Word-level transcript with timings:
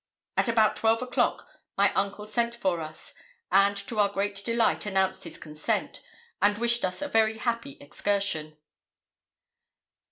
At 0.35 0.47
about 0.47 0.75
twelve 0.77 1.03
o'clock 1.03 1.47
my 1.77 1.93
uncle 1.93 2.25
sent 2.25 2.55
for 2.55 2.79
us, 2.81 3.13
and, 3.51 3.77
to 3.77 3.99
our 3.99 4.09
great 4.09 4.43
delight, 4.43 4.87
announced 4.87 5.25
his 5.25 5.37
consent, 5.37 6.01
and 6.41 6.57
wished 6.57 6.83
us 6.83 7.03
a 7.03 7.07
very 7.07 7.37
happy 7.37 7.77
excursion. 7.79 8.57